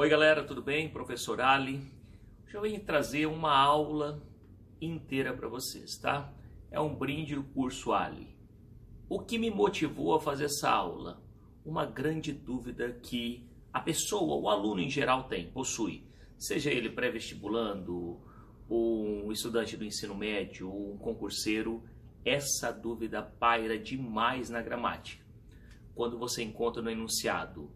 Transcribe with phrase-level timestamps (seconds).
[0.00, 0.88] Oi galera, tudo bem?
[0.88, 1.86] Professor Ali.
[2.46, 4.26] Hoje eu venho trazer uma aula
[4.80, 6.32] inteira para vocês, tá?
[6.70, 8.34] É um brinde do curso Ali.
[9.10, 11.22] O que me motivou a fazer essa aula?
[11.66, 16.02] Uma grande dúvida que a pessoa, o aluno em geral tem, possui.
[16.38, 18.22] Seja ele pré-vestibulando,
[18.70, 21.84] um estudante do ensino médio, ou um concurseiro,
[22.24, 25.22] essa dúvida paira demais na gramática.
[25.94, 27.70] Quando você encontra no enunciado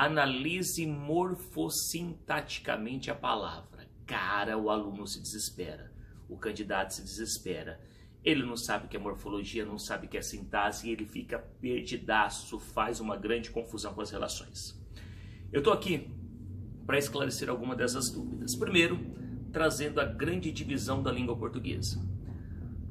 [0.00, 3.86] analise morfossintaticamente a palavra.
[4.06, 5.92] Cara, o aluno se desespera,
[6.26, 7.78] o candidato se desespera.
[8.24, 11.04] Ele não sabe o que é morfologia, não sabe o que é sintaxe e ele
[11.04, 14.74] fica perdidaço, faz uma grande confusão com as relações.
[15.52, 16.10] Eu estou aqui
[16.86, 18.56] para esclarecer alguma dessas dúvidas.
[18.56, 18.98] Primeiro,
[19.52, 22.00] trazendo a grande divisão da língua portuguesa.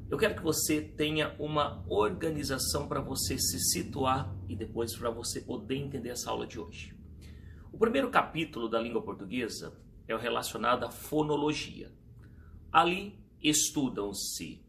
[0.08, 5.40] Eu quero que você tenha uma organização para você se situar e depois para você
[5.40, 6.99] poder entender essa aula de hoje.
[7.72, 9.72] O primeiro capítulo da língua portuguesa
[10.06, 11.90] é o relacionado à fonologia.
[12.70, 14.62] Ali estudam-se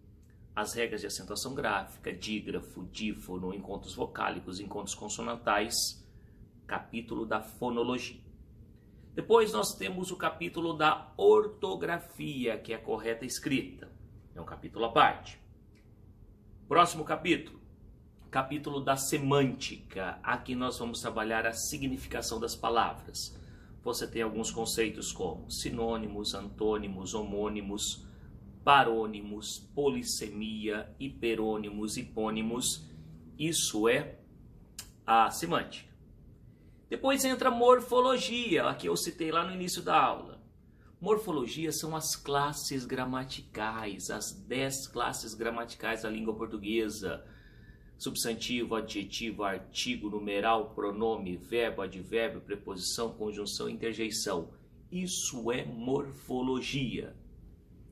[0.55, 6.05] as regras de acentuação gráfica, dígrafo, dífono, encontros vocálicos, encontros consonantais,
[6.67, 8.22] capítulo da fonologia.
[9.13, 13.91] Depois nós temos o capítulo da ortografia, que é a correta escrita.
[14.33, 15.39] É um capítulo à parte.
[16.67, 17.60] Próximo capítulo,
[18.31, 20.17] capítulo da semântica.
[20.23, 23.38] Aqui nós vamos trabalhar a significação das palavras.
[23.83, 28.07] Você tem alguns conceitos como sinônimos, antônimos, homônimos,
[28.63, 32.88] parônimos, polissemia, hiperônimos, hipônimos.
[33.38, 34.19] Isso é
[35.05, 35.91] a semântica.
[36.89, 40.41] Depois entra morfologia, aqui eu citei lá no início da aula.
[41.01, 47.25] Morfologia são as classes gramaticais, as dez classes gramaticais da língua portuguesa
[48.02, 54.49] substantivo, adjetivo, artigo, numeral, pronome, verbo, advérbio, preposição, conjunção, interjeição.
[54.91, 57.16] Isso é morfologia.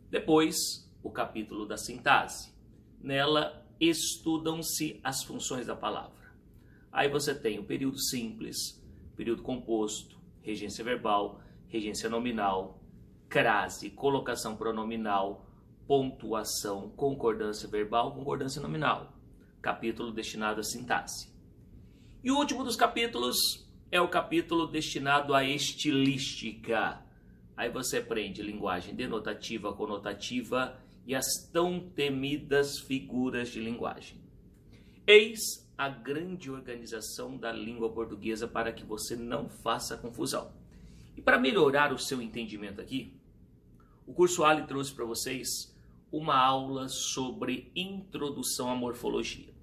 [0.09, 0.57] Depois,
[1.03, 2.51] o capítulo da sintaxe.
[2.99, 6.33] Nela estudam-se as funções da palavra.
[6.91, 8.83] Aí você tem o período simples,
[9.15, 12.81] período composto, regência verbal, regência nominal,
[13.29, 15.45] crase, colocação pronominal,
[15.85, 19.18] pontuação, concordância verbal, concordância nominal
[19.61, 21.31] capítulo destinado à sintaxe.
[22.23, 27.01] E o último dos capítulos é o capítulo destinado à estilística.
[27.55, 34.21] Aí você aprende linguagem denotativa, conotativa e as tão temidas figuras de linguagem.
[35.07, 40.51] Eis a grande organização da língua portuguesa para que você não faça confusão.
[41.15, 43.13] E para melhorar o seu entendimento aqui,
[44.05, 45.73] o curso Ali trouxe para vocês
[46.11, 49.53] uma aula sobre introdução à morfologia.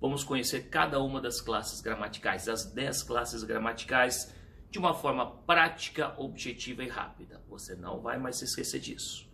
[0.00, 4.34] Vamos conhecer cada uma das classes gramaticais, as 10 classes gramaticais,
[4.70, 7.40] de uma forma prática, objetiva e rápida.
[7.48, 9.26] Você não vai mais se esquecer disso.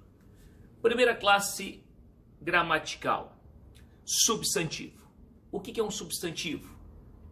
[0.83, 1.83] Primeira classe
[2.41, 3.37] gramatical:
[4.05, 5.01] substantivo.
[5.51, 6.79] O que é um substantivo?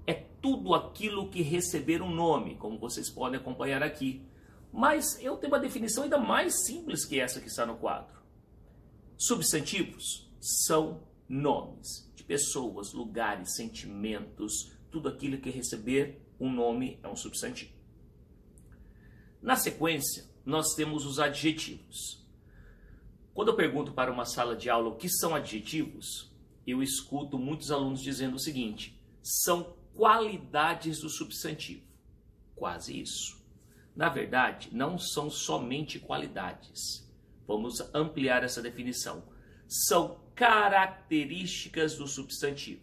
[0.07, 4.27] É tudo aquilo que receber um nome, como vocês podem acompanhar aqui.
[4.73, 8.18] Mas eu tenho uma definição ainda mais simples que essa que está no quadro.
[9.21, 17.17] Substantivos são nomes de pessoas, lugares, sentimentos, tudo aquilo que receber um nome é um
[17.17, 17.73] substantivo.
[19.43, 22.25] Na sequência, nós temos os adjetivos.
[23.35, 26.33] Quando eu pergunto para uma sala de aula o que são adjetivos,
[26.65, 31.83] eu escuto muitos alunos dizendo o seguinte: são qualidades do substantivo.
[32.55, 33.45] Quase isso.
[33.97, 37.08] Na verdade, não são somente qualidades
[37.49, 39.27] Vamos ampliar essa definição.
[39.67, 42.83] São características do substantivo.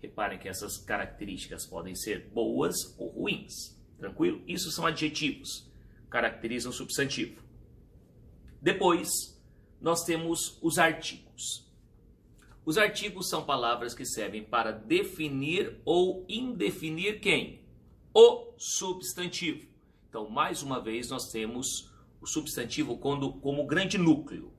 [0.00, 3.76] Reparem que essas características podem ser boas ou ruins.
[3.98, 4.40] Tranquilo?
[4.46, 5.68] Isso são adjetivos.
[6.08, 7.42] Caracterizam o substantivo.
[8.62, 9.08] Depois,
[9.80, 11.66] nós temos os artigos.
[12.64, 17.64] Os artigos são palavras que servem para definir ou indefinir quem?
[18.14, 19.66] O substantivo.
[20.08, 21.90] Então, mais uma vez, nós temos
[22.26, 24.52] o substantivo quando, como grande núcleo.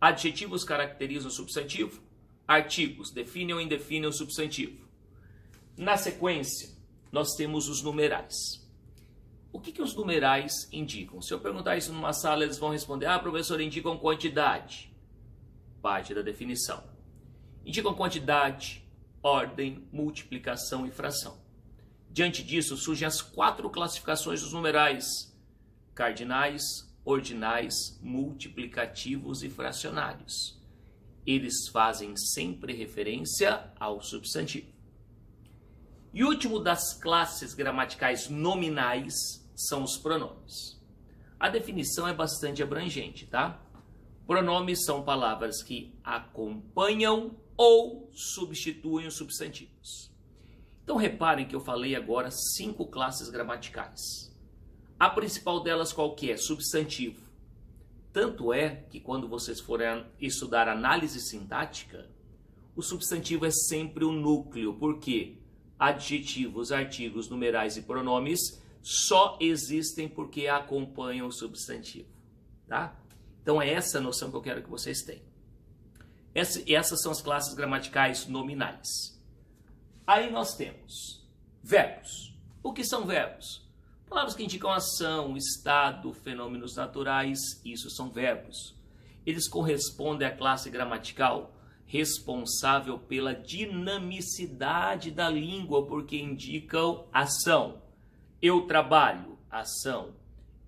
[0.00, 2.02] Adjetivos caracterizam o substantivo,
[2.48, 4.88] artigos definem ou indefinem o substantivo.
[5.76, 6.70] Na sequência,
[7.12, 8.66] nós temos os numerais.
[9.52, 11.20] O que, que os numerais indicam?
[11.20, 14.90] Se eu perguntar isso numa sala, eles vão responder: Ah, professor, indicam quantidade.
[15.82, 16.82] Parte da definição.
[17.64, 18.82] Indicam quantidade,
[19.22, 21.38] ordem, multiplicação e fração.
[22.10, 25.36] Diante disso, surgem as quatro classificações dos numerais:
[25.94, 30.60] cardinais, ordinais, multiplicativos e fracionários.
[31.26, 34.72] Eles fazem sempre referência ao substantivo.
[36.12, 39.14] E o último das classes gramaticais nominais
[39.54, 40.80] são os pronomes.
[41.38, 43.60] A definição é bastante abrangente, tá?
[44.26, 50.12] Pronomes são palavras que acompanham ou substituem os substantivos.
[50.84, 54.31] Então reparem que eu falei agora cinco classes gramaticais.
[55.02, 56.36] A principal delas qual que é?
[56.36, 57.20] Substantivo.
[58.12, 62.08] Tanto é que quando vocês forem estudar análise sintática,
[62.76, 65.38] o substantivo é sempre o núcleo, porque
[65.76, 72.08] adjetivos, artigos, numerais e pronomes só existem porque acompanham o substantivo,
[72.68, 72.96] tá?
[73.42, 75.24] Então é essa noção que eu quero que vocês tenham.
[76.32, 79.20] essas são as classes gramaticais nominais.
[80.06, 81.28] Aí nós temos
[81.60, 82.38] verbos.
[82.62, 83.71] O que são verbos?
[84.12, 88.76] Palavras que indicam ação, estado, fenômenos naturais, isso são verbos.
[89.24, 91.54] Eles correspondem à classe gramatical
[91.86, 97.80] responsável pela dinamicidade da língua, porque indicam ação.
[98.42, 100.14] Eu trabalho, ação.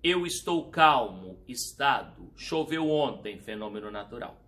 [0.03, 2.31] Eu estou calmo, estado.
[2.35, 4.41] Choveu ontem, fenômeno natural.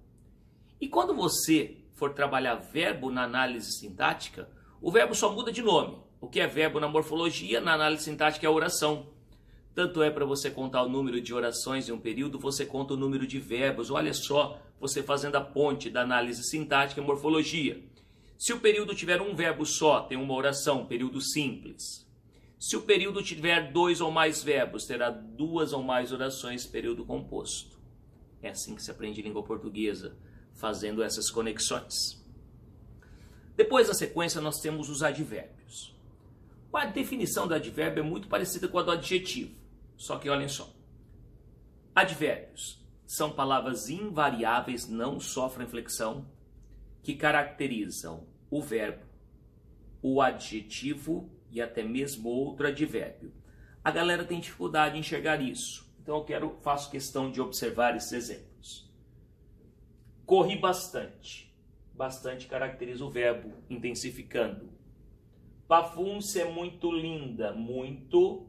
[0.81, 4.49] E quando você for trabalhar verbo na análise sintática,
[4.81, 6.06] o verbo só muda de nome.
[6.19, 9.07] O que é verbo na morfologia, na análise sintática é oração.
[9.75, 12.97] Tanto é para você contar o número de orações em um período, você conta o
[12.97, 13.91] número de verbos.
[13.91, 17.79] Olha só, você fazendo a ponte da análise sintática e morfologia.
[18.39, 22.07] Se o período tiver um verbo só, tem uma oração, período simples.
[22.59, 27.77] Se o período tiver dois ou mais verbos, terá duas ou mais orações, período composto.
[28.41, 30.17] É assim que se aprende língua portuguesa,
[30.55, 32.19] fazendo essas conexões.
[33.55, 35.96] Depois da sequência, nós temos os advérbios.
[36.77, 39.51] A definição do advérbio é muito parecida com a do adjetivo,
[39.97, 40.71] só que olhem só.
[41.95, 46.29] Advérbios são palavras invariáveis, não sofrem flexão,
[47.01, 49.03] que caracterizam o verbo,
[50.03, 53.33] o adjetivo e até mesmo outro advérbio.
[53.83, 58.11] A galera tem dificuldade em enxergar isso, então eu quero faço questão de observar esses
[58.11, 58.87] exemplos.
[60.27, 61.51] Corri bastante.
[61.91, 64.76] Bastante caracteriza o verbo, intensificando.
[65.67, 68.47] Pafúncia é muito linda, muito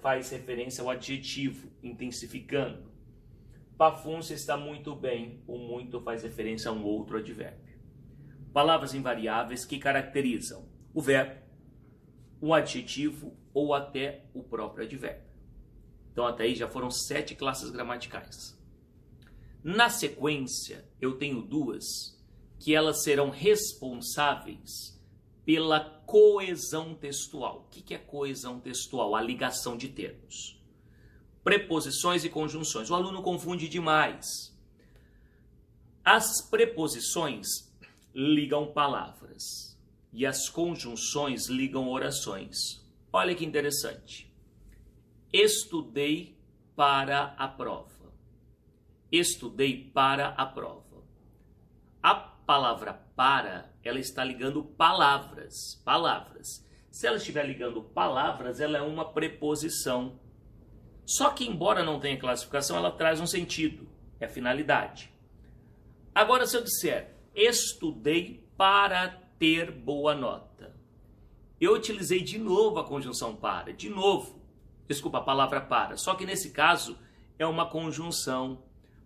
[0.00, 2.92] faz referência ao adjetivo, intensificando.
[3.78, 7.78] Pafúncia está muito bem, o muito faz referência a um outro advérbio.
[8.52, 11.40] Palavras invariáveis que caracterizam o verbo,
[12.40, 15.24] o adjetivo ou até o próprio advérbio.
[16.12, 18.60] Então, até aí já foram sete classes gramaticais.
[19.62, 22.20] Na sequência, eu tenho duas
[22.58, 25.00] que elas serão responsáveis
[25.44, 27.66] pela coesão textual.
[27.66, 29.14] O que é coesão textual?
[29.14, 30.54] A ligação de termos
[31.44, 32.90] preposições e conjunções.
[32.90, 34.56] O aluno confunde demais.
[36.02, 37.46] As preposições
[38.14, 39.78] ligam palavras
[40.12, 42.82] e as conjunções ligam orações.
[43.12, 44.32] Olha que interessante.
[45.32, 46.36] Estudei
[46.74, 48.12] para a prova.
[49.12, 50.93] Estudei para a prova.
[52.46, 56.64] Palavra para, ela está ligando palavras, palavras.
[56.90, 60.18] Se ela estiver ligando palavras, ela é uma preposição
[61.06, 63.86] só que, embora não tenha classificação, ela traz um sentido,
[64.18, 65.12] é a finalidade.
[66.14, 69.08] Agora, se eu disser, estudei para
[69.38, 70.74] ter boa nota,
[71.60, 74.42] eu utilizei de novo a conjunção para, de novo,
[74.86, 76.98] desculpa, a palavra para, só que nesse caso
[77.38, 78.62] é uma conjunção.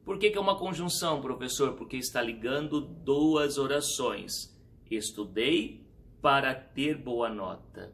[0.08, 1.74] Por que, que é uma conjunção, professor?
[1.74, 4.58] Porque está ligando duas orações.
[4.90, 5.86] Estudei
[6.22, 7.92] para ter boa nota.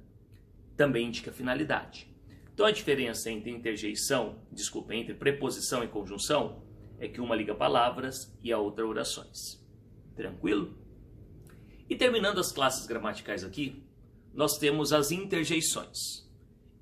[0.76, 2.08] Também indica finalidade.
[2.52, 6.62] Então a diferença entre interjeição, desculpa, entre preposição e conjunção
[7.00, 9.60] é que uma liga palavras e a outra orações.
[10.14, 10.72] Tranquilo?
[11.90, 13.82] E terminando as classes gramaticais aqui,
[14.32, 15.98] nós temos as interjeições.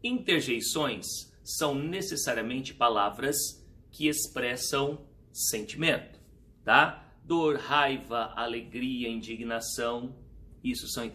[0.05, 6.21] Interjeições são necessariamente palavras que expressam sentimento,
[6.65, 7.13] tá?
[7.25, 10.15] Dor, raiva, alegria, indignação,
[10.63, 11.11] isso são.